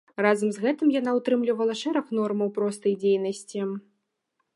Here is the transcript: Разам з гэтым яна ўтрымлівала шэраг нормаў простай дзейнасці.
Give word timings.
Разам 0.25 0.49
з 0.53 0.61
гэтым 0.63 0.93
яна 0.99 1.11
ўтрымлівала 1.17 1.75
шэраг 1.81 2.05
нормаў 2.19 2.49
простай 2.57 2.93
дзейнасці. 3.05 3.59